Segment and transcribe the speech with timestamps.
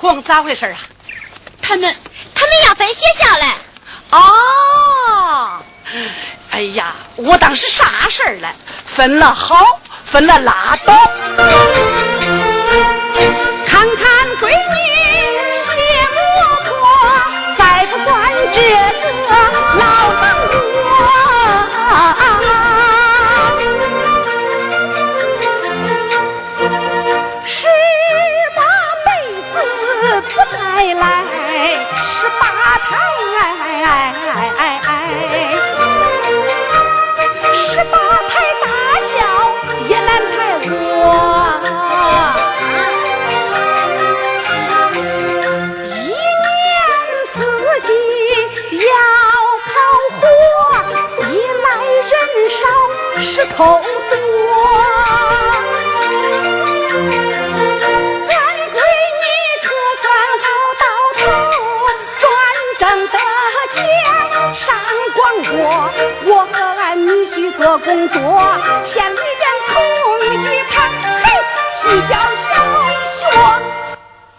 [0.00, 0.78] 红咋回事啊？
[1.60, 1.94] 他们
[2.34, 3.46] 他们要分学校嘞。
[4.12, 5.62] 哦，
[6.50, 8.54] 哎呀，我当是啥事儿了？
[8.86, 10.94] 分了好，分了拉倒。
[13.66, 14.06] 看看
[14.40, 14.99] 闺女
[53.60, 54.16] 少石头多。
[58.26, 58.32] 咱
[58.72, 58.80] 闺
[59.20, 59.24] 女
[59.60, 59.68] 可
[60.00, 60.04] 算
[60.40, 60.48] 熬
[60.80, 60.84] 到
[61.18, 61.22] 头，
[62.80, 63.14] 的
[63.74, 63.76] 钱
[64.56, 64.64] 上。
[66.22, 68.16] 我和俺女婿做工作，
[68.86, 69.74] 县里人同
[70.24, 70.24] 一
[70.72, 70.78] 堂，
[71.22, 71.26] 嘿，
[71.82, 72.48] 去教小
[73.14, 73.20] 学。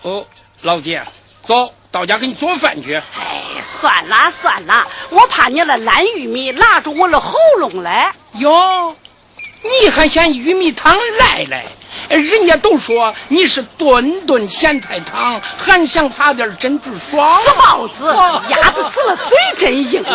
[0.01, 0.25] 哦，
[0.63, 1.03] 老姐，
[1.41, 2.95] 走到家给你做饭去。
[2.95, 3.03] 哎，
[3.63, 8.07] 算了算了，我怕你那烂玉米拉住我的喉咙嘞。
[8.35, 8.95] 哟，
[9.63, 11.65] 你还嫌玉米汤赖嘞？
[12.09, 17.41] 人家都说你是顿顿咸菜汤，还想擦点珍珠霜。
[17.43, 18.13] 死包子，
[18.49, 20.03] 鸭子死了嘴真硬。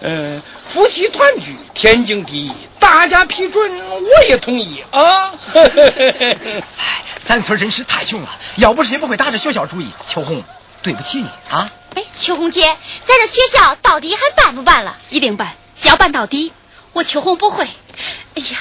[0.00, 5.32] 呃，夫妻团聚天经地义，大家批准我也同意啊。
[5.54, 9.90] 哎，咱村真是太穷了，要不是也不会打着学校主意。
[10.06, 10.44] 秋红，
[10.82, 11.70] 对不起你啊。
[11.94, 14.96] 哎，秋红姐，咱这学校到底还办不办了？
[15.10, 16.52] 一定办，要办到底。
[16.92, 17.64] 我秋红不会。
[17.64, 18.58] 哎呀，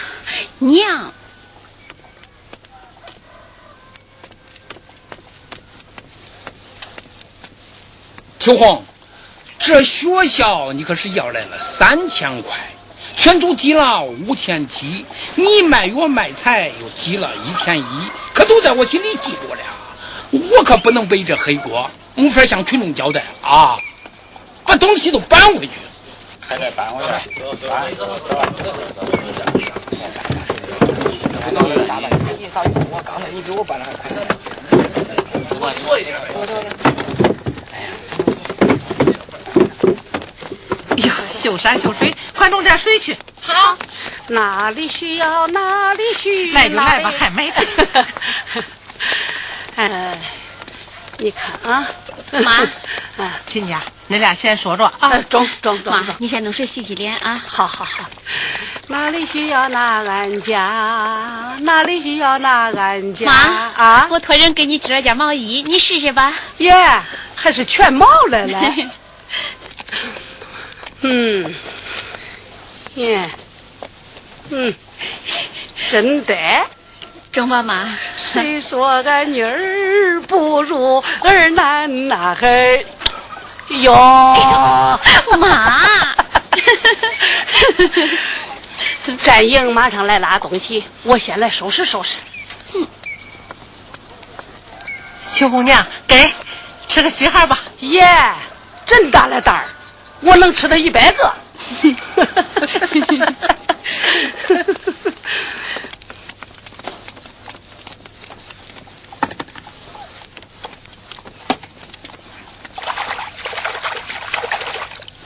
[0.59, 1.13] 娘。
[8.39, 8.83] 秋红，
[9.57, 12.57] 这学校你可是要来了三千块，
[13.15, 15.05] 全都积了五千七，
[15.35, 17.85] 你卖药卖菜又积了一千一，
[18.33, 19.59] 可都在我心里记住了，
[20.57, 23.77] 我可不能背这黑锅，没法向群众交代啊！
[24.65, 25.73] 把东西都搬回去，
[26.39, 27.21] 还得搬回来。
[32.89, 34.09] 我刚才你给我搬的还快。
[35.59, 36.17] 我说一点。
[37.71, 37.79] 哎
[41.05, 43.17] 呀，秀山秀水，快弄点水去。
[43.41, 43.77] 好，
[44.27, 46.53] 哪里需要哪里去。
[46.53, 48.63] 来就来吧，还买这。
[49.75, 50.17] 哎，
[51.17, 51.87] 你看啊，
[52.43, 52.51] 妈，
[53.23, 57.41] 啊，亲家，你俩先说说啊，中中中妈，你先弄水洗洗脸啊。
[57.47, 58.09] 好好好，
[58.87, 63.25] 哪里需要拿俺家，哪里需要拿俺家。
[63.25, 66.33] 妈啊，我托人给你织了件毛衣，你试试吧。
[66.57, 66.73] 耶，
[67.35, 68.89] 还是全毛了嘞。
[71.05, 71.53] 嗯，
[72.95, 73.29] 耶，
[74.49, 74.73] 嗯，
[75.89, 76.35] 真的。
[77.33, 77.83] 中吧，妈。
[78.15, 82.37] 谁说俺女儿不如儿男呐？
[82.39, 82.85] 嘿，
[83.69, 83.91] 哟，
[85.39, 85.81] 妈。
[89.23, 92.17] 战营马上来拉东西，我先来收拾收拾。
[92.73, 92.85] 哼，
[95.33, 96.31] 秋红娘，给
[96.87, 97.57] 吃个稀罕吧。
[97.79, 98.07] 耶，
[98.85, 99.65] 真大了袋儿，
[100.21, 101.33] 我能吃到一百个。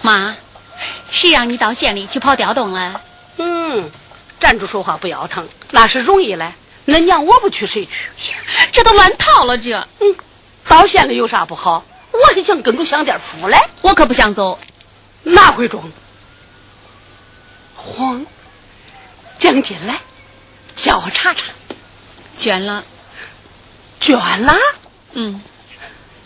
[0.08, 0.34] 妈，
[1.12, 3.02] 谁让你到县里去跑调动了？
[3.36, 3.92] 嗯，
[4.40, 6.54] 站住说话不腰疼，那是容易嘞。
[6.86, 8.34] 恁娘我不去谁去？
[8.72, 9.86] 这都乱套了，这。
[10.00, 10.16] 嗯，
[10.66, 11.84] 到县里有啥不好？
[12.14, 13.58] 我还想跟着享点福嘞。
[13.82, 14.58] 我可不想走。
[15.24, 15.92] 哪会中？
[17.76, 18.26] 慌，
[19.40, 20.00] 将进来，
[20.78, 21.44] 叫我查查。
[22.38, 22.86] 捐了。
[24.00, 24.56] 捐了？
[25.12, 25.42] 嗯。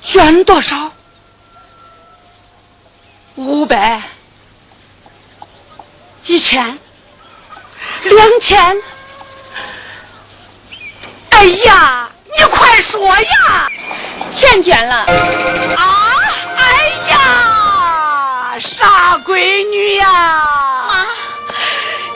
[0.03, 0.93] 捐多少？
[3.35, 4.01] 五百，
[6.25, 6.77] 一千，
[8.03, 8.81] 两千。
[11.29, 13.71] 哎呀，你快说呀！
[14.31, 14.95] 全捐了。
[14.95, 16.17] 啊！
[16.57, 20.07] 哎呀，傻闺女呀！
[20.87, 21.05] 妈，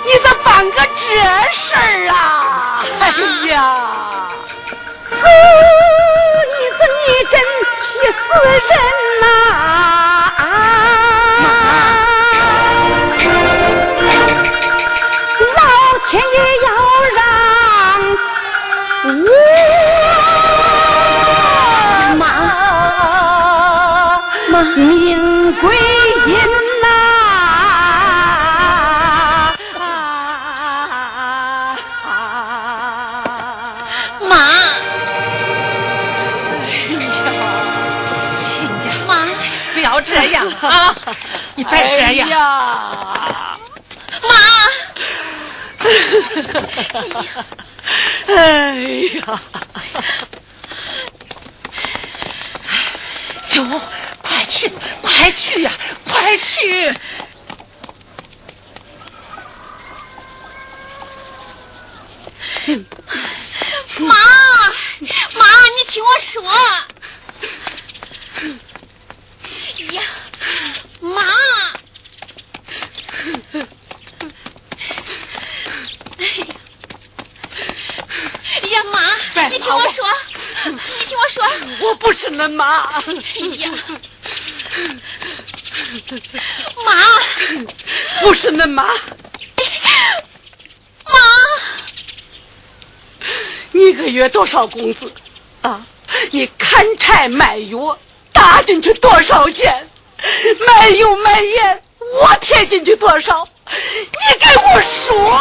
[0.05, 0.91] 你咋办个这
[1.53, 2.85] 事儿啊？
[2.99, 3.09] 哎
[3.47, 4.27] 呀！
[4.93, 5.15] 死
[6.51, 7.41] 妮子，你真
[7.81, 8.69] 气死人
[9.21, 9.23] 呐！
[41.87, 43.57] 哎呀，
[44.23, 44.29] 妈！
[45.83, 45.89] 哎
[47.13, 47.45] 呀，
[48.27, 48.73] 哎
[49.13, 49.39] 呀，
[53.47, 53.63] 九，
[54.23, 54.69] 快去，
[55.03, 55.71] 快去呀，
[56.05, 56.93] 快去！
[63.99, 64.15] 妈，
[65.35, 66.43] 妈，你听我说。
[82.25, 83.03] 是恁妈，哎
[83.57, 83.69] 呀，
[86.83, 86.91] 妈，
[88.23, 88.83] 不是恁妈。
[91.05, 91.11] 妈，
[93.73, 95.13] 你一个月多少工资
[95.61, 95.85] 啊？
[96.31, 97.99] 你砍柴卖药
[98.33, 99.87] 打进去多少钱？
[100.65, 101.83] 卖油卖盐
[102.21, 103.47] 我贴进去多少？
[103.67, 105.39] 你给我说。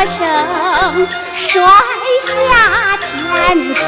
[0.00, 1.60] 我生摔
[2.22, 3.80] 下天梯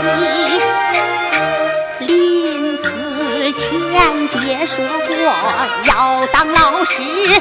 [2.04, 5.14] 临死前爹说过
[5.84, 7.36] 要当老师有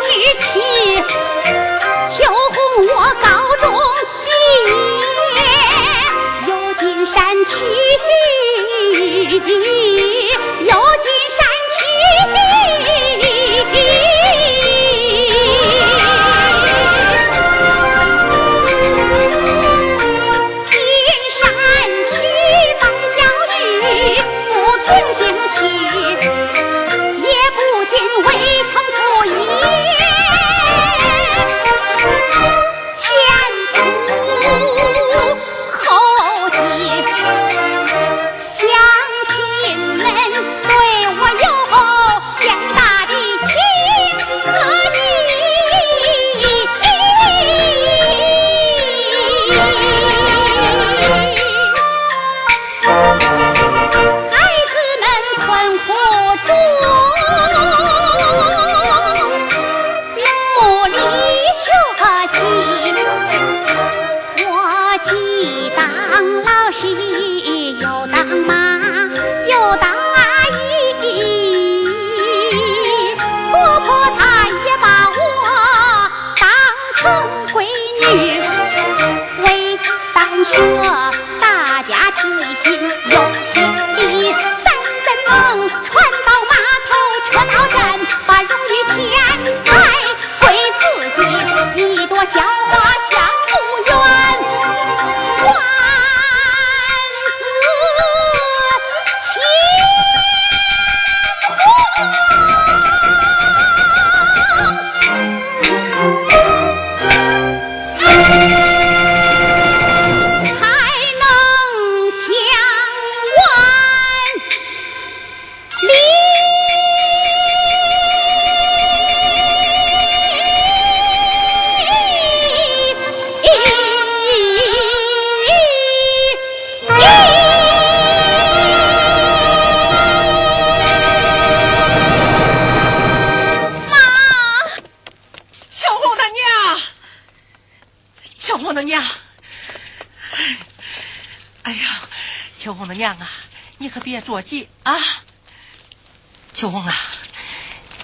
[0.00, 0.06] 志
[0.38, 0.60] 气
[2.06, 3.66] 秋红我高中
[4.24, 4.30] 毕
[5.34, 5.42] 业
[6.46, 7.50] 又进山区
[10.60, 10.72] 有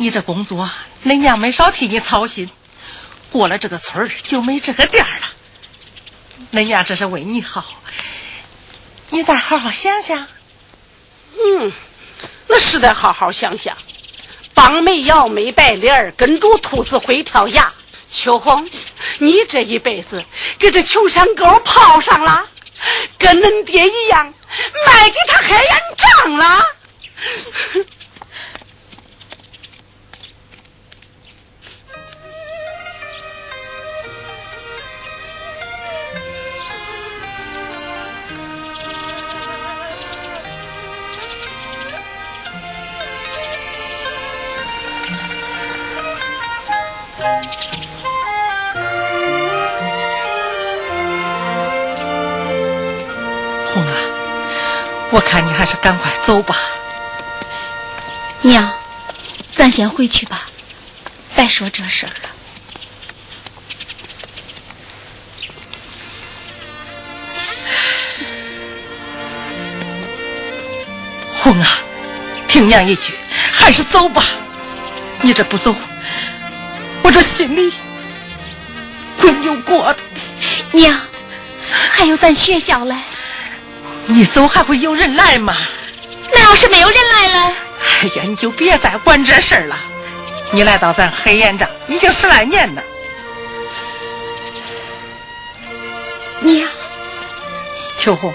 [0.09, 0.71] 你这工作，
[1.05, 2.49] 恁娘没少替你操心。
[3.31, 5.27] 过了这个村儿就没这个店了。
[6.51, 7.63] 恁娘这是为你好，
[9.11, 10.27] 你再好好想想。
[11.39, 11.71] 嗯，
[12.47, 13.77] 那是得好好想想。
[14.55, 17.71] 帮没腰没白脸跟住兔子会跳崖。
[18.11, 18.67] 秋红，
[19.19, 20.25] 你这一辈子
[20.59, 22.47] 给这穷山沟泡上了，
[23.19, 24.33] 跟恁爹一样，
[24.87, 26.67] 卖给他海盐账了。
[55.11, 56.55] 我看你还是赶快走吧，
[58.43, 58.71] 娘，
[59.55, 60.49] 咱先回去吧，
[61.35, 62.29] 别说这事儿了。
[71.33, 71.67] 红啊，
[72.47, 73.15] 听娘一句，
[73.55, 74.23] 还是走吧。
[75.23, 75.75] 你这不走，
[77.19, 77.73] 我心里
[79.17, 79.99] 会有过的。
[80.71, 80.97] 娘，
[81.91, 82.95] 还有咱学校嘞。
[84.07, 85.53] 你走还会有人来吗？
[86.33, 87.53] 那要是没有人来了？
[88.03, 89.77] 哎呀，你就别再管这事儿了。
[90.53, 92.85] 你来到咱黑岩庄已经十来年了。
[96.43, 96.69] 娘，
[97.99, 98.33] 秋红，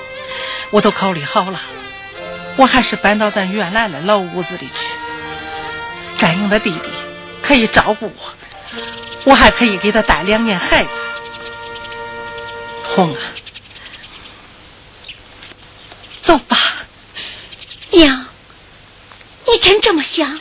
[0.71, 1.57] 我都考虑好了，
[2.57, 4.73] 我还是搬到咱原来的老屋子里去。
[6.17, 6.89] 占英的弟弟
[7.41, 8.32] 可以照顾我，
[9.25, 10.89] 我还可以给他带两年孩子。
[12.85, 13.19] 红啊！
[16.21, 16.57] 走吧，
[17.91, 18.25] 娘，
[19.47, 20.39] 你真这么想？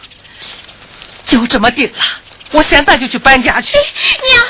[1.25, 2.05] 就这么定了，
[2.51, 3.79] 我现在就去搬家去。
[3.79, 3.89] 娘，
[4.29, 4.43] 娘，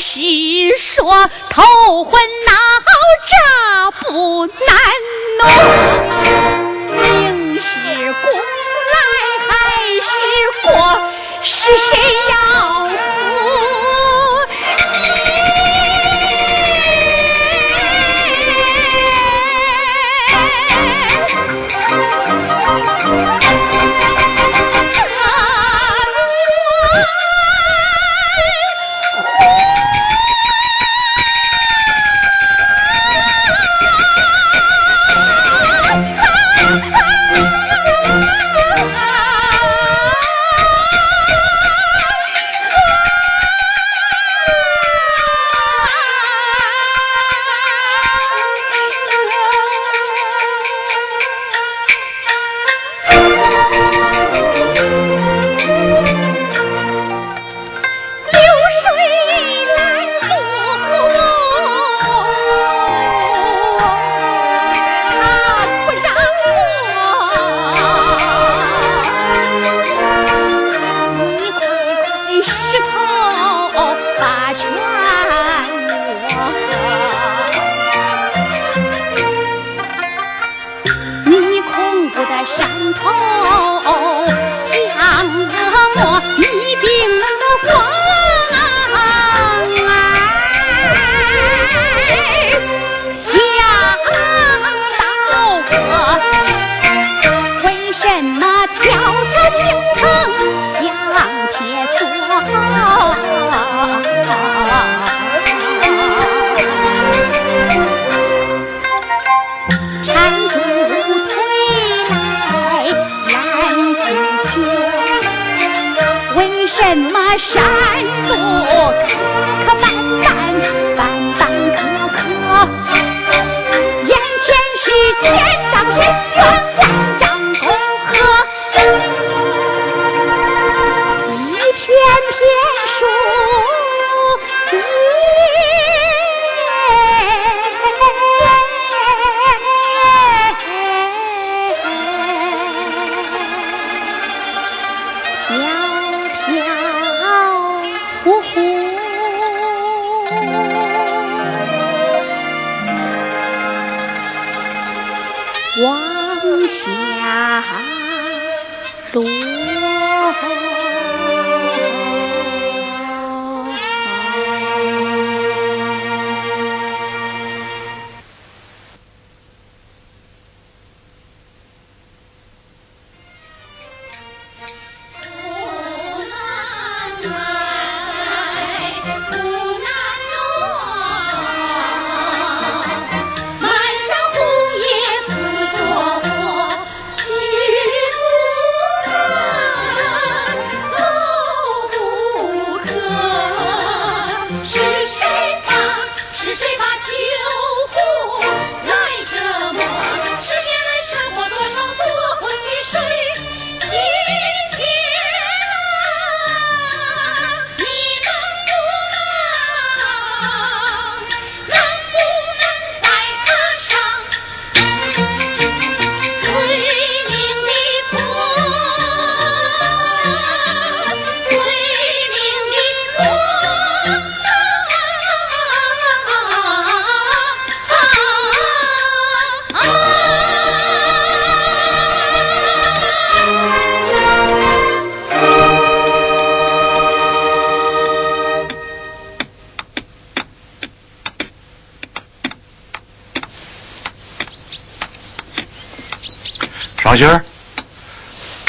[0.00, 0.20] 是
[0.78, 2.52] 说头昏脑
[3.26, 4.54] 胀不难
[5.38, 5.46] 弄，
[7.02, 7.62] 明是
[8.22, 8.26] 公
[8.92, 8.96] 来
[9.48, 9.52] 还
[10.00, 10.06] 是
[10.62, 10.70] 过，
[11.42, 11.92] 是谁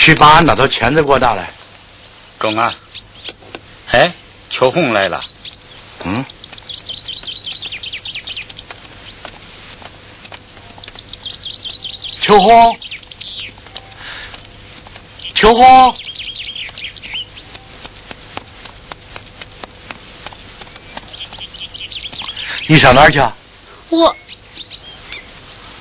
[0.06, 1.50] 去把那头钳子给我拿来。
[2.38, 2.76] 中啊！
[3.90, 4.14] 哎，
[4.52, 5.26] 秋红来了。
[6.04, 6.24] 嗯。
[12.22, 12.80] 秋红，
[15.34, 15.98] 秋红，
[22.68, 23.20] 你上哪儿去？
[23.90, 24.16] 我，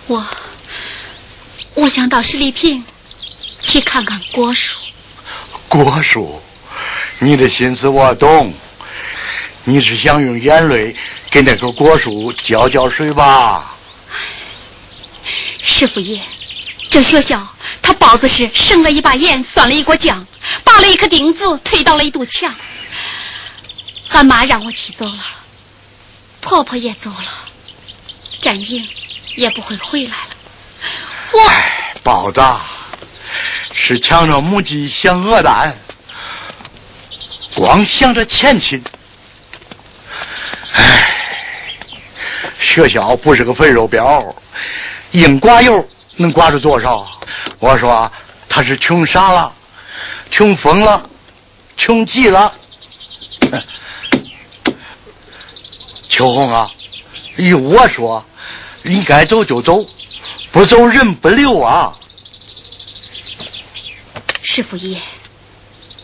[0.06, 0.26] 我。
[1.74, 2.82] 我想到十里坪
[3.64, 4.76] 去看看果树。
[5.68, 6.40] 果树，
[7.18, 8.54] 你的心思我懂。
[9.64, 10.94] 你是想用眼泪
[11.30, 13.74] 给那棵果树浇浇水吧？
[15.60, 16.20] 师傅爷，
[16.90, 17.48] 这学校
[17.80, 20.26] 他包子是生了一把盐，算了一锅酱，
[20.62, 22.54] 拔了一颗钉子，推倒了一堵墙。
[24.10, 25.18] 俺妈让我去走了，
[26.42, 27.26] 婆婆也走了，
[28.42, 28.86] 战英
[29.34, 31.48] 也不会回来了。
[31.48, 32.40] 哎，包子
[33.76, 35.76] 是抢着母鸡想鹅蛋，
[37.54, 38.82] 光想着前亲。
[40.72, 41.14] 哎，
[42.58, 44.34] 学校不是个肥肉膘，
[45.10, 47.06] 硬刮油能刮出多少？
[47.58, 48.10] 我说
[48.48, 49.52] 他是穷傻了，
[50.30, 51.10] 穷疯了，
[51.76, 52.54] 穷极了。
[56.08, 56.70] 秋红啊，
[57.36, 58.24] 依我说，
[58.82, 59.84] 你该走就走。
[60.52, 61.98] 不走人不留啊！
[64.54, 65.00] 师傅爷，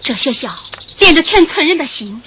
[0.03, 0.53] 这学校
[0.99, 2.21] 连着全村人的心，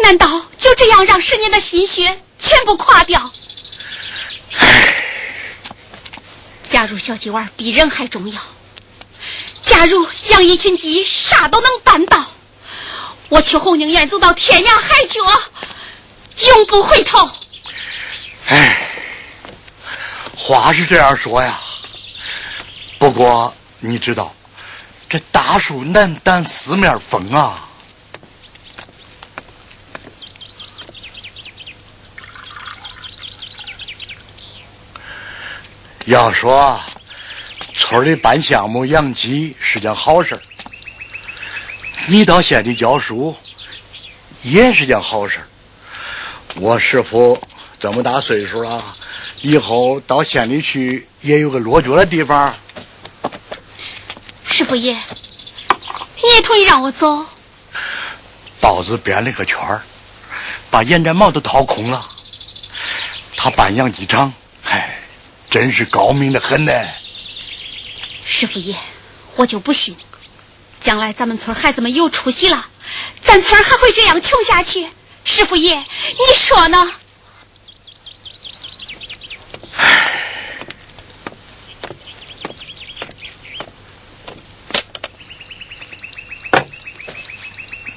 [0.00, 0.26] 难道
[0.58, 3.32] 就这样让十年的心血全部垮掉？
[6.64, 8.40] 假如小鸡娃比人还重要，
[9.62, 12.26] 假如养一群鸡啥都能办到，
[13.28, 15.20] 我秋红宁愿走到天涯海角，
[16.48, 17.30] 永不回头。
[18.48, 18.88] 哎。
[20.36, 21.56] 话是这样说呀，
[22.98, 24.34] 不过你知道，
[25.12, 27.68] 这大树难挡四面风啊。
[36.06, 36.80] 要说
[37.74, 40.40] 村里办项目养鸡是件好事，
[42.06, 43.36] 你到县里教书
[44.40, 45.40] 也是件好事。
[46.54, 47.38] 我师傅
[47.78, 48.82] 这么大岁数了。
[49.42, 52.54] 以后到县里去也有个落脚的地方。
[54.72, 54.96] 师傅爷，
[56.22, 57.26] 你也同意让我走？
[58.58, 59.82] 包子编了个圈儿，
[60.70, 62.08] 把延展毛都掏空了。
[63.36, 64.32] 他办养鸡场，
[64.62, 64.98] 嗨，
[65.50, 66.72] 真是高明的很呢。
[68.24, 68.74] 师傅爷，
[69.36, 69.94] 我就不信，
[70.80, 72.66] 将来咱们村孩子们有出息了，
[73.20, 74.88] 咱村还会这样穷下去？
[75.26, 76.90] 师傅爷，你说呢？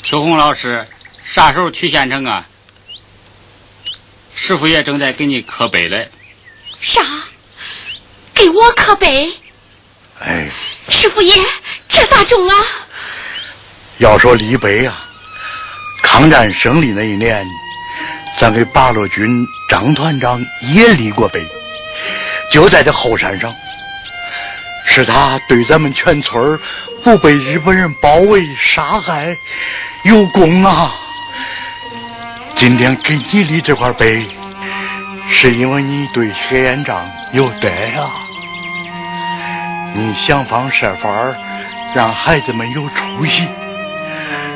[0.05, 0.85] 秋红老师，
[1.23, 2.45] 啥时候去县城啊？
[4.35, 6.11] 师傅爷正在给你刻碑嘞。
[6.79, 7.01] 啥？
[8.35, 9.33] 给我刻碑？
[10.19, 10.47] 哎。
[10.89, 11.33] 师傅爷，
[11.89, 12.55] 这咋中啊？
[13.97, 15.07] 要说立碑啊，
[16.03, 17.43] 抗战胜利那一年，
[18.37, 21.43] 咱给八路军张团长也立过碑，
[22.51, 23.51] 就在这后山上。
[24.87, 26.59] 是他对咱们全村
[27.03, 29.35] 不被日本人包围杀害
[30.05, 30.93] 有功啊！
[32.53, 34.23] 今天给你立这块碑，
[35.27, 38.13] 是因为你对黑岩章有德啊！
[39.95, 41.09] 你想方设法
[41.95, 43.47] 让孩子们有出息，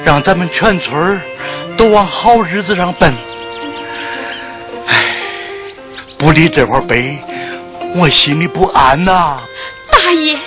[0.06, 1.20] 让咱们全村
[1.78, 3.12] 都往好日子上奔。
[4.86, 5.16] 唉，
[6.20, 7.18] 不立这块碑，
[7.96, 9.40] 我心里不安呐。
[9.92, 10.38] 大爷，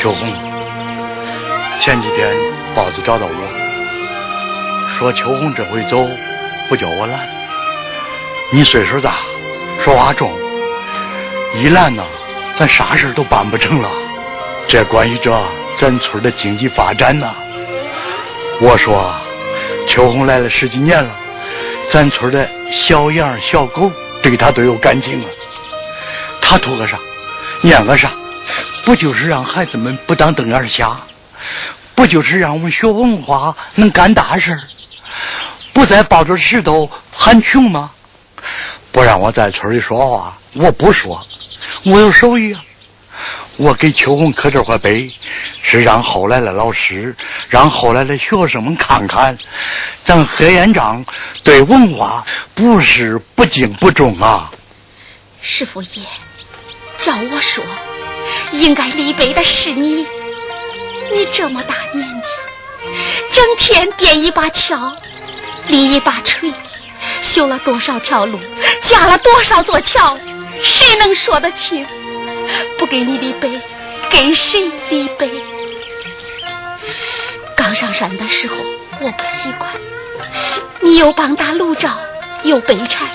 [0.00, 0.32] 秋红，
[1.78, 2.34] 前几天
[2.74, 6.08] 豹子找到我，说秋红这回走
[6.70, 7.20] 不叫我拦。
[8.50, 9.16] 你岁数大，
[9.78, 10.32] 说话重，
[11.54, 12.02] 一拦呢，
[12.58, 13.90] 咱啥事都办不成了。
[14.66, 15.38] 这关系着
[15.76, 17.34] 咱村的经济发展呐。
[18.58, 19.14] 我说，
[19.86, 21.10] 秋红来了十几年了，
[21.90, 25.28] 咱村的小羊小狗对他都有感情啊。
[26.40, 26.98] 他图个啥？
[27.60, 28.08] 念个啥？
[28.84, 30.96] 不就是让孩子们不当瞪眼瞎？
[31.94, 34.58] 不就是让我们学文化能干大事
[35.72, 37.90] 不再抱着石头喊穷吗？
[38.90, 41.26] 不让我在村里说话，我不说，
[41.84, 42.64] 我有手艺啊。
[43.56, 45.14] 我给秋红刻这块碑，
[45.62, 47.14] 是让后来的老师，
[47.50, 49.36] 让后来的学生们看看，
[50.02, 51.04] 咱黑岩章
[51.44, 54.50] 对文化不是不敬不重啊。
[55.42, 56.02] 师傅爷，
[56.96, 57.62] 叫我说，
[58.52, 60.06] 应该立碑的是你。
[61.12, 62.28] 你这么大年纪，
[63.32, 64.92] 整天掂一把锹，
[65.68, 66.52] 立一把锤。
[67.22, 68.38] 修了多少条路，
[68.82, 70.18] 架了多少座桥，
[70.62, 71.86] 谁能说得清？
[72.78, 73.60] 不给你立碑，
[74.10, 75.30] 给谁立碑？
[77.56, 78.54] 刚上山的时候，
[79.00, 79.70] 我不习惯，
[80.80, 81.90] 你又帮打路照，
[82.42, 83.06] 又背柴，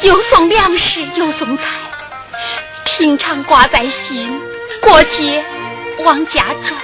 [0.00, 1.64] 又送粮食，又送菜，
[2.84, 4.40] 平常挂在心，
[4.86, 5.44] 过节
[6.04, 6.76] 往家拽。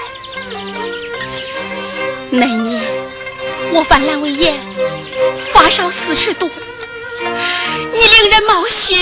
[2.31, 2.83] 那年
[3.73, 4.55] 我犯阑尾炎。
[5.53, 6.51] 发烧四十度，
[7.93, 8.97] 你令人冒雪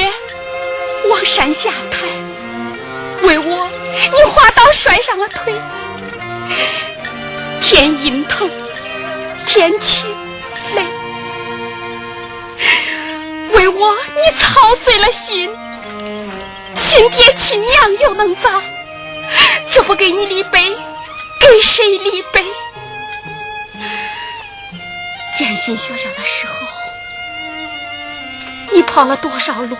[1.08, 3.70] 往山下抬，为我
[4.12, 5.54] 你滑倒摔伤了腿。
[7.62, 8.50] 天阴疼，
[9.46, 10.06] 天气
[10.74, 10.84] 冷，
[13.52, 15.50] 为我你操碎了心。
[16.74, 18.62] 亲爹亲娘又能咋？
[19.72, 20.70] 这不给你立碑，
[21.40, 22.44] 给谁立碑？
[25.36, 26.66] 建新学校的时候，
[28.72, 29.76] 你跑了多少路，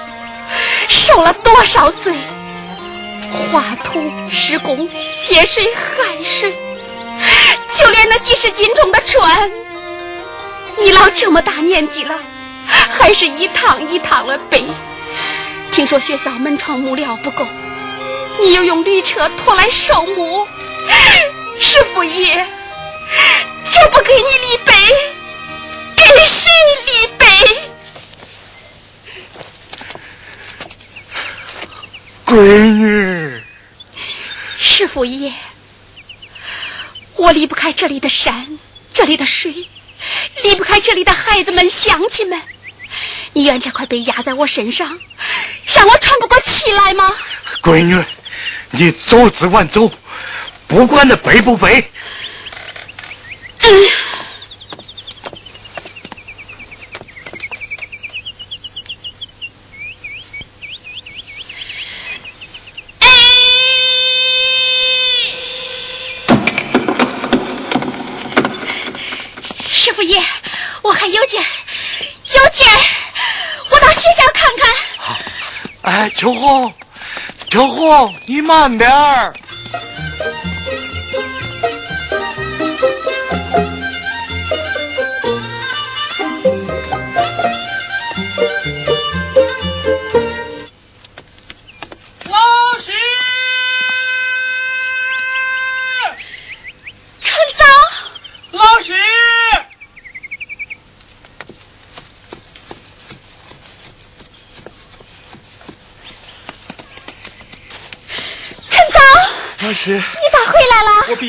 [0.89, 2.15] 受了多少罪，
[3.53, 6.57] 画图、施工、血水、汗水，
[7.73, 9.51] 就连那几十斤重的砖，
[10.79, 12.19] 你老这么大年纪了，
[12.67, 14.65] 还是一趟一趟的背。
[15.73, 17.47] 听说学校门窗木料不够，
[18.41, 20.49] 你又用驴车拖来寿木。
[21.61, 22.47] 师傅爷，
[23.71, 24.73] 这不给你立碑？
[25.97, 26.51] 给谁
[26.87, 27.27] 立碑？
[32.25, 32.35] 闺
[32.73, 33.43] 女，
[34.59, 35.33] 师傅爷，
[37.17, 38.59] 我离不开这里的山，
[38.91, 39.53] 这里的水，
[40.45, 42.41] 离不开这里的孩子们、乡亲们。
[43.33, 44.87] 你愿这块碑压在我身上，
[45.75, 47.11] 让我喘不过气来吗？
[47.63, 48.05] 闺女，
[48.71, 49.91] 你走只管走，
[50.67, 51.91] 不管那背不背。
[53.61, 53.91] 嗯。
[73.71, 74.75] 我到学校看看。
[74.99, 75.17] 好，
[75.83, 76.73] 哎，秋红，
[77.49, 79.35] 秋红，你慢点儿。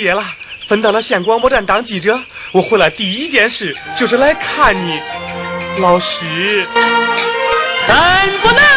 [0.01, 0.23] 毕业了，
[0.65, 2.19] 分到了县广播站当记者。
[2.53, 4.99] 我回来第一件事就是来看你，
[5.79, 6.65] 老师。
[7.87, 8.70] 能不能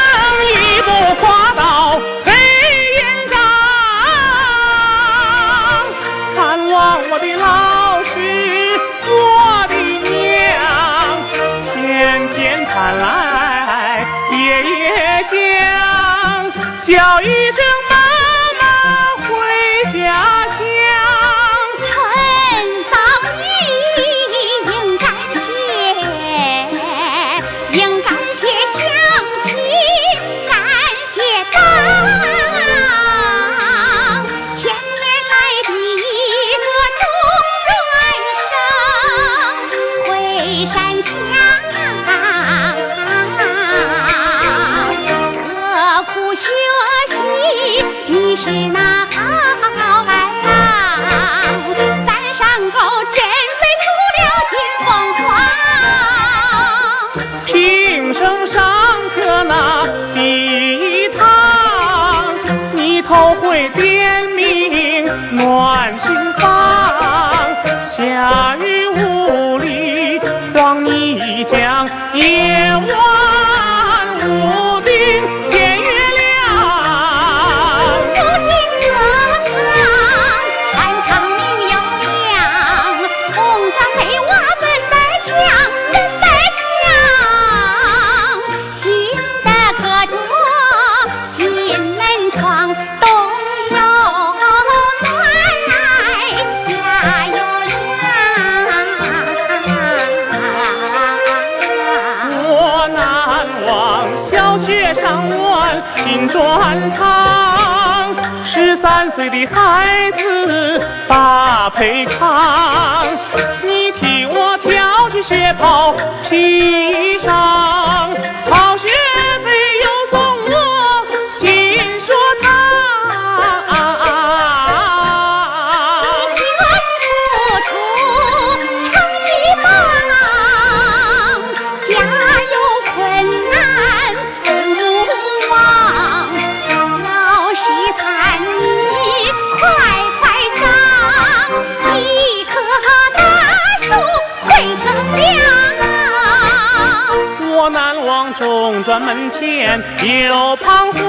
[150.67, 151.04] ทอ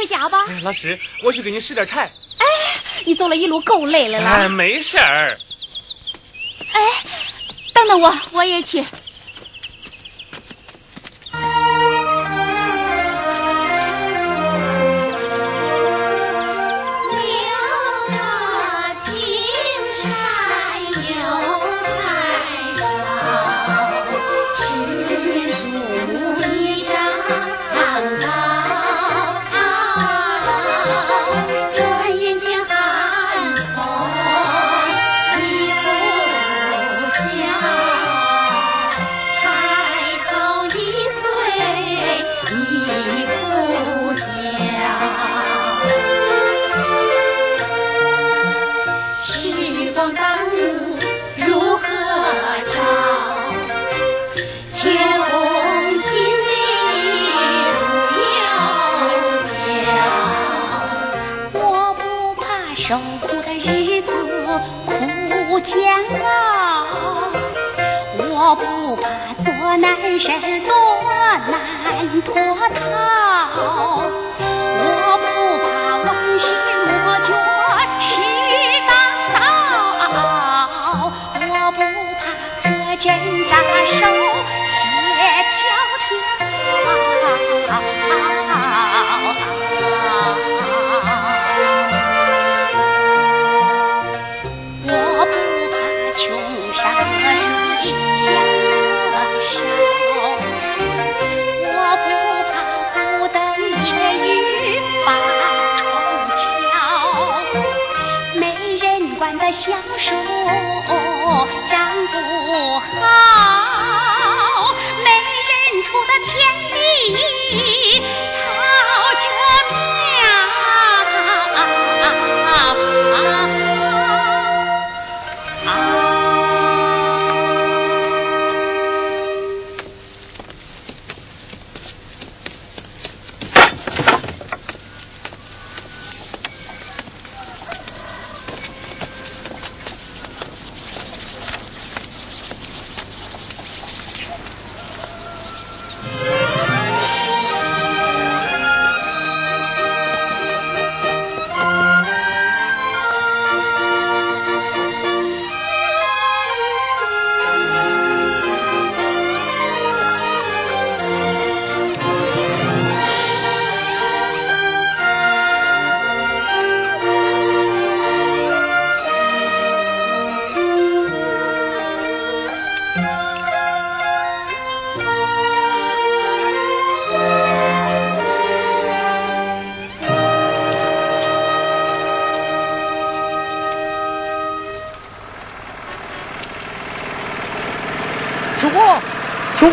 [0.00, 2.10] 回家吧，老师，我去给你拾点柴。
[2.38, 2.46] 哎，
[3.04, 4.26] 你走了一路够累的了。
[4.26, 5.38] 哎，没事儿。
[6.72, 6.80] 哎，
[7.74, 8.82] 等等我，我也去。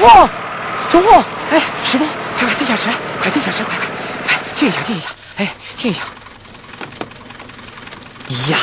[0.07, 0.29] 秋红，
[0.89, 2.05] 秋红，哎，师傅，
[2.39, 2.89] 快快停下车，
[3.21, 3.87] 快停下车，快快，
[4.25, 6.03] 快停一下，停一下，哎，停一下。
[8.49, 8.57] 呀，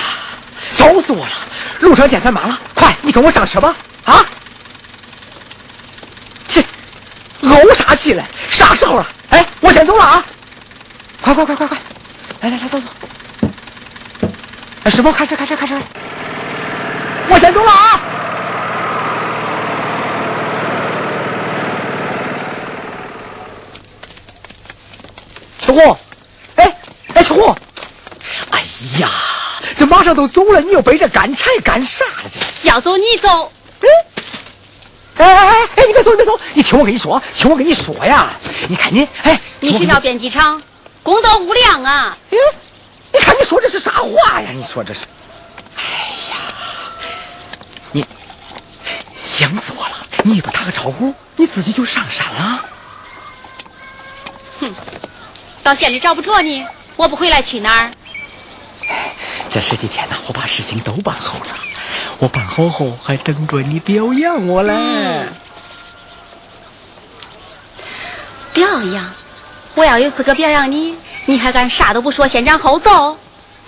[0.77, 1.33] 找死我了！
[1.81, 3.77] 路上见咱妈了，快，你跟我上车吧，
[4.07, 4.25] 啊！
[6.49, 6.65] 切，
[7.43, 8.25] 怄啥气嘞？
[8.51, 9.07] 啥时候了？
[9.29, 10.25] 哎，我先走了啊！
[11.21, 11.77] 快快快快快，
[12.41, 12.87] 来来来，走走。
[14.85, 15.79] 哎，师傅，开车开车开车，
[17.29, 18.01] 我先走了啊！
[25.59, 25.99] 秋红，
[26.57, 26.77] 哎
[27.35, 27.57] 哎，秋红，
[28.51, 28.63] 哎
[29.01, 29.11] 呀，
[29.77, 32.69] 这马上都走了，你又背着干柴干啥了这？
[32.69, 33.53] 要走你走。
[35.17, 38.31] 哎哎哎哎，你别走，你别走，你听我跟你说，听我跟你说呀，
[38.69, 40.63] 你看你，哎，你学校编辑场
[41.03, 42.17] 功德无量啊！
[42.31, 42.39] 哎，
[43.13, 44.51] 你看你说这是啥话呀？
[44.53, 45.01] 你说这是，
[45.77, 45.83] 哎
[46.31, 46.37] 呀，
[47.93, 48.05] 你
[49.15, 49.93] 想死我了！
[50.25, 52.65] 你不打个招呼，你自己就上山了？
[54.61, 54.75] 哼。
[55.63, 57.91] 到县里找不着你，我不回来去哪儿？
[59.51, 61.59] 这十几天呢，我把事情都办好了。
[62.19, 64.73] 我办好后还等着你表扬我嘞。
[64.75, 65.29] 嗯、
[68.53, 69.13] 表扬？
[69.75, 73.19] 我要有资格表扬你，你还敢啥都不说，先斩后奏？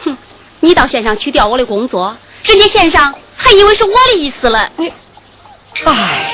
[0.04, 0.16] 哼！
[0.60, 4.70] 你到县上去调我的工作，人家县上还以为是我的意思了。
[4.76, 4.92] 你，
[5.84, 6.32] 哎，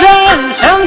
[0.00, 0.86] 人生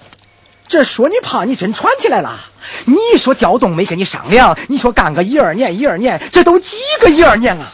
[0.71, 2.39] 这说你胖，你真喘起来了。
[2.85, 7.73] 你说调动没跟你商量，你说干个一二年一二年，这都几个一二年了。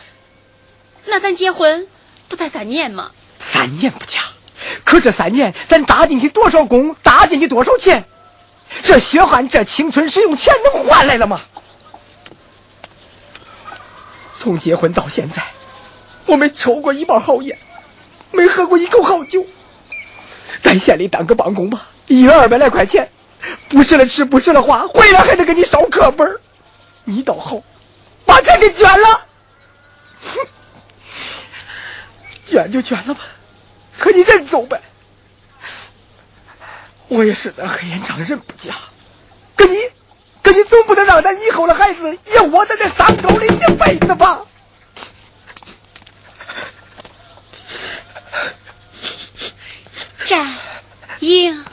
[1.05, 1.87] 那咱结婚
[2.27, 3.11] 不才三年吗？
[3.37, 4.21] 三年不假，
[4.83, 8.05] 可这三年咱搭进去多少工，搭进去多少钱？
[8.81, 11.39] 这血汗，这青春是用钱能换来了吗？
[14.35, 15.43] 从结婚到现在，
[16.25, 17.59] 我没抽过一包好烟。
[18.31, 19.45] 没喝过一口好酒，
[20.61, 23.09] 在县里当个帮工吧，一月二百来块钱，
[23.69, 26.39] 不是了吃，不是了花，回来还得给你烧课本
[27.03, 27.61] 你倒好，
[28.25, 29.25] 把钱给捐了，
[32.45, 33.21] 捐就捐了吧，
[33.97, 34.81] 可你认走呗。
[37.07, 38.73] 我也是咱黑烟厂人不假，
[39.55, 39.75] 可你，
[40.43, 44.41] 可你总不能让咱以后的孩子也窝在这山沟里一辈子吧？
[50.25, 50.45] 战
[51.19, 51.65] 应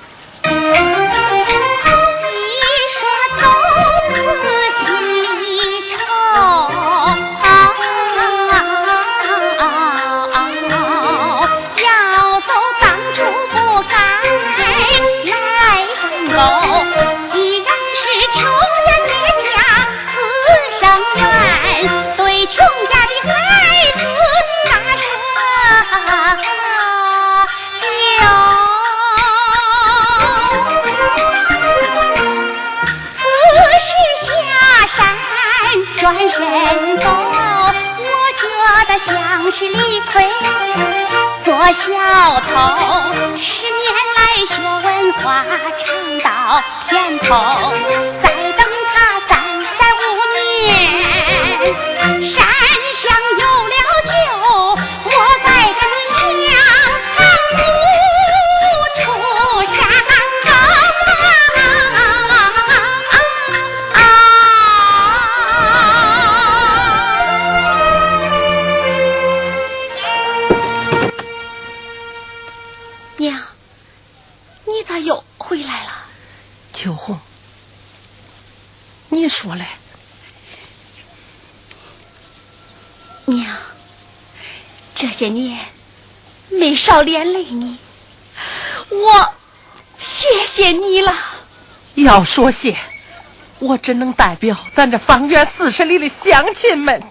[36.70, 38.42] 真高我觉
[38.88, 40.12] 得像是李逵
[41.44, 43.36] 做小偷。
[43.36, 45.44] 十年来学文化
[45.76, 45.84] 尝
[46.20, 47.32] 到甜头
[86.94, 87.76] 没少连累你，
[88.90, 89.32] 我
[89.98, 91.12] 谢谢你了。
[91.96, 92.76] 要说谢，
[93.58, 97.02] 我只能代表咱这方圆四十里的乡亲们，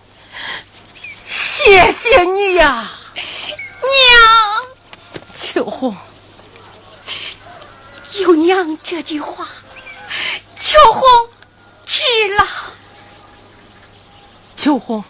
[1.26, 2.90] 谢谢你呀，
[3.82, 4.64] 娘。
[5.34, 5.98] 秋红。
[8.22, 9.46] 有娘这句话，
[10.58, 11.04] 秋红
[11.86, 12.04] 知
[12.38, 12.48] 了。
[14.56, 15.04] 秋红，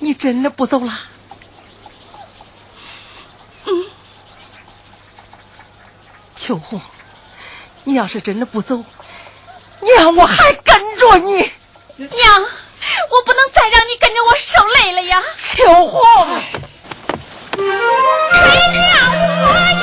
[0.00, 0.92] 你真的不走了？
[3.66, 3.84] 嗯。
[6.36, 6.80] 秋红，
[7.84, 8.84] 你要是真的不走，
[9.80, 11.50] 娘我还跟着你。
[11.96, 12.10] 娘，
[13.10, 15.22] 我不能再让你跟着我受累了呀。
[15.36, 16.02] 秋红。
[18.32, 18.82] 哎娘
[19.44, 19.73] 我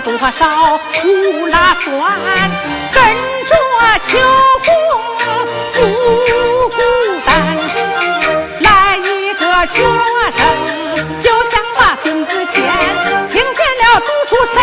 [0.00, 1.90] 多少苦辣酸，
[2.92, 3.02] 跟
[3.48, 3.52] 着
[4.06, 4.10] 秋
[4.62, 4.66] 风
[5.74, 5.76] 不
[6.68, 6.76] 孤
[7.26, 7.28] 单。
[8.60, 9.76] 来一个学
[10.30, 10.40] 生，
[11.20, 12.56] 就想把孙子牵，
[13.32, 14.56] 听见了读书声，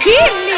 [0.00, 0.06] 心
[0.46, 0.52] 里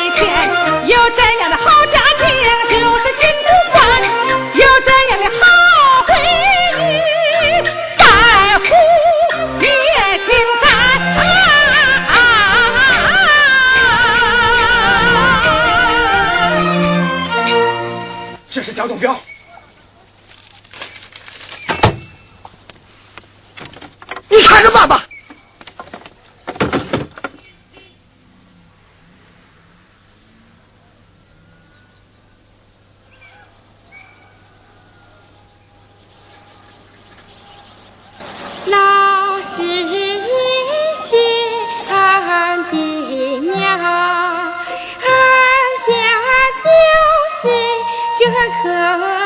[48.51, 49.20] 可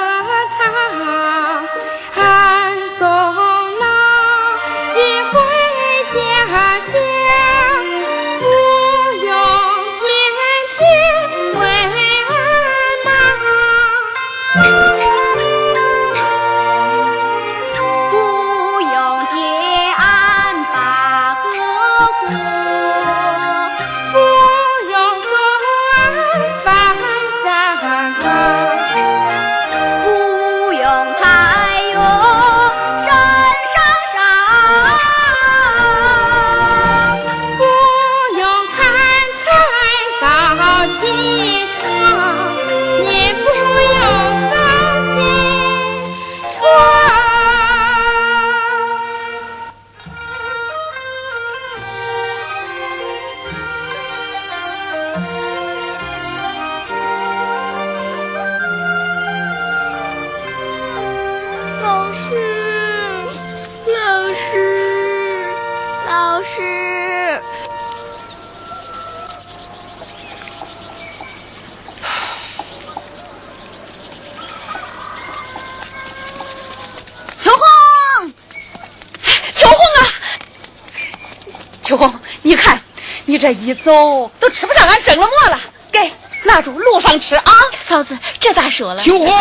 [83.45, 85.61] 这一走都吃不上俺蒸了馍了，
[85.92, 86.11] 给
[86.45, 87.45] 拿住路上吃啊。
[87.76, 88.99] 嫂子，这咋说了？
[88.99, 89.36] 秋红，王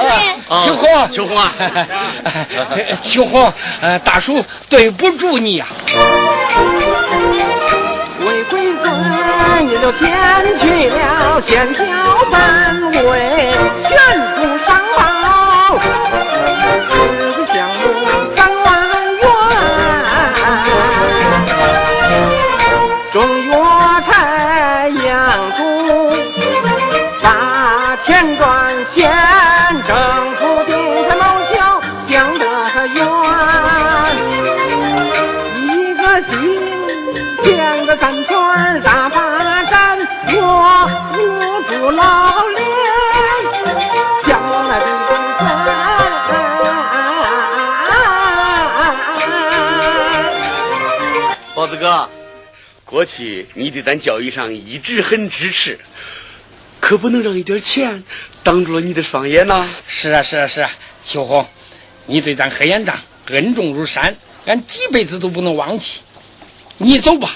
[0.00, 1.52] 主任，秋红，秋红啊，
[3.02, 3.52] 秋红，
[3.82, 5.66] 呃，大叔对不住你呀、
[8.20, 8.90] 为贵尊
[9.66, 10.08] 你就先
[10.58, 11.84] 去了线条
[12.30, 13.52] 本位，
[13.82, 13.90] 悬
[14.34, 15.78] 出上报，
[52.90, 55.78] 过去你对咱教育上一直很支持，
[56.80, 58.02] 可不能让一点钱
[58.44, 59.68] 挡住了你的双眼呐。
[59.86, 60.70] 是啊，是啊，是啊，
[61.04, 61.46] 秋红，
[62.06, 64.16] 你对咱黑眼障恩重如山，
[64.46, 65.98] 俺几辈子都不能忘记。
[66.78, 67.30] 你走吧，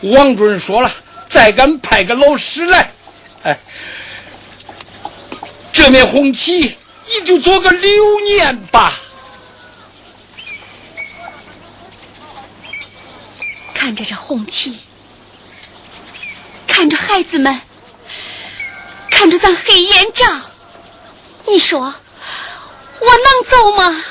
[0.00, 0.90] 王主任说了，
[1.28, 2.90] 再敢派个老师来，
[3.44, 3.60] 哎，
[5.72, 9.00] 这面红旗你就做个留念吧。
[13.80, 14.78] 看着这红旗，
[16.66, 17.58] 看着孩子们，
[19.10, 20.26] 看着咱黑眼罩，
[21.46, 24.04] 你说我能走吗？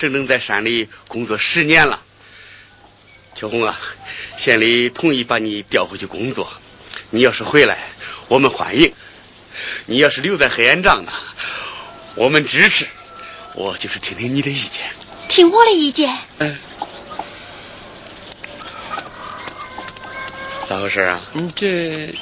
[0.00, 2.02] 整整在山里工作十年了。
[3.34, 3.78] 秋红啊，
[4.38, 6.50] 县里同意把你调回去工作。
[7.10, 7.78] 你要是回来，
[8.28, 8.92] 我们欢迎；
[9.84, 11.12] 你要是留在黑岩帐呢，
[12.14, 12.88] 我们支持。
[13.54, 14.82] 我就是听听你的意见。
[15.28, 16.16] 听我的意见。
[16.38, 16.56] 嗯。
[20.66, 21.20] 咋回事啊？
[21.32, 22.14] 你，这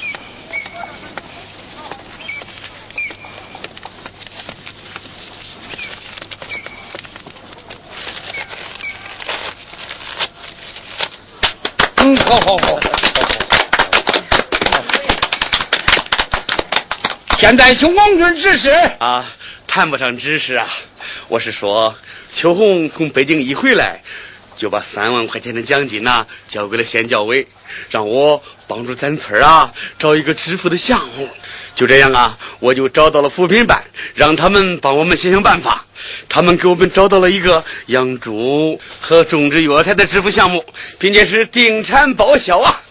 [12.29, 12.79] 好好好。
[17.39, 18.69] 现在请王军指示。
[18.99, 19.25] 啊，
[19.65, 20.67] 谈不上指示啊，
[21.29, 21.95] 我是说，
[22.31, 24.03] 秋红从北京一回来，
[24.59, 27.47] 就把三万块钱的奖金呐、交给了县教委，
[27.91, 31.29] 让我帮助咱村啊找一个致富的项目。
[31.75, 33.85] 就这样啊，我就找到了扶贫办，
[34.15, 35.85] 让他们帮我们想想办法。
[36.27, 40.65] 他们给我们找到了一个养猪和种植药材的致富项目，
[40.99, 42.81] 并且是定产报销啊。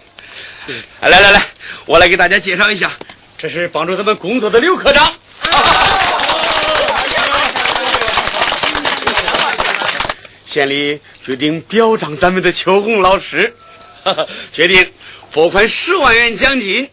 [1.03, 1.47] 来来来，
[1.85, 2.93] 我来给大家介绍一下，
[3.37, 5.13] 这是帮助他们工作的刘科长。
[10.51, 13.55] 县里决定表彰咱们的秋红老师，
[14.03, 14.91] 哈 哈决定
[15.33, 16.89] 拨款十万元奖金，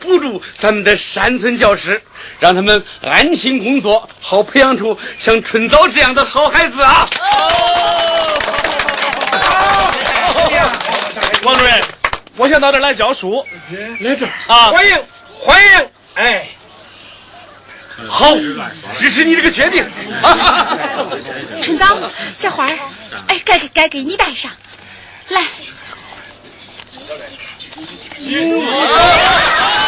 [0.00, 2.02] 补助咱们的山村教师，
[2.40, 7.08] 让他们安心工作，好培养出像春早这样的好孩子啊！
[11.42, 11.82] 王主任，
[12.36, 13.46] 我想到这儿来教书。
[14.00, 14.72] 来这儿啊！
[14.72, 15.02] 欢迎
[15.38, 16.46] 欢迎，哎，
[18.08, 18.34] 好，
[18.96, 19.84] 支持你这个决定。
[21.62, 21.86] 春刀，
[22.40, 22.78] 这花儿，
[23.28, 24.50] 哎，该该给你戴上，
[25.28, 25.42] 来。
[28.22, 29.79] 哎